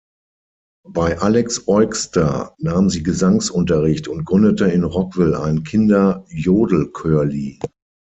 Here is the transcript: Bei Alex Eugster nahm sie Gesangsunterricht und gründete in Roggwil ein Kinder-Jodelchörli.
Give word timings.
Bei 0.89 1.19
Alex 1.19 1.67
Eugster 1.67 2.55
nahm 2.57 2.89
sie 2.89 3.03
Gesangsunterricht 3.03 4.07
und 4.07 4.25
gründete 4.25 4.65
in 4.65 4.83
Roggwil 4.83 5.35
ein 5.35 5.61
Kinder-Jodelchörli. 5.61 7.59